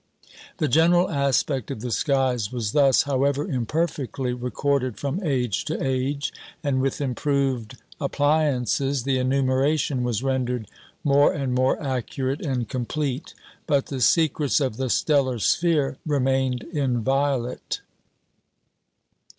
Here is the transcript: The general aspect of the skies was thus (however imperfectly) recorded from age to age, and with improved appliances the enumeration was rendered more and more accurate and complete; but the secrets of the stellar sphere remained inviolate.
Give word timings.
The 0.57 0.67
general 0.67 1.11
aspect 1.11 1.69
of 1.69 1.81
the 1.81 1.91
skies 1.91 2.51
was 2.51 2.71
thus 2.71 3.03
(however 3.03 3.47
imperfectly) 3.47 4.33
recorded 4.33 4.97
from 4.97 5.23
age 5.23 5.63
to 5.65 5.77
age, 5.79 6.33
and 6.63 6.81
with 6.81 6.99
improved 6.99 7.77
appliances 7.99 9.03
the 9.03 9.19
enumeration 9.19 10.01
was 10.03 10.23
rendered 10.23 10.67
more 11.03 11.31
and 11.31 11.53
more 11.53 11.79
accurate 11.79 12.41
and 12.43 12.67
complete; 12.67 13.35
but 13.67 13.85
the 13.85 14.01
secrets 14.01 14.59
of 14.59 14.77
the 14.77 14.89
stellar 14.89 15.37
sphere 15.37 15.97
remained 16.03 16.63
inviolate. 16.73 17.81